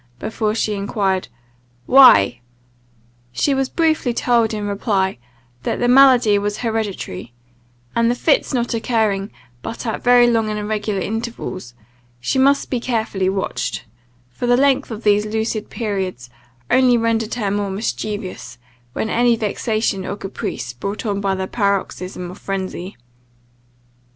[0.17, 1.27] before she enquired
[1.85, 2.41] "Why?"
[3.31, 5.19] She was briefly told, in reply,
[5.61, 7.33] that the malady was hereditary,
[7.95, 9.29] and the fits not occurring
[9.61, 11.75] but at very long and irregular intervals,
[12.19, 13.85] she must be carefully watched;
[14.31, 16.31] for the length of these lucid periods
[16.71, 18.57] only rendered her more mischievous,
[18.93, 22.95] when any vexation or caprice brought on the paroxysm of phrensy.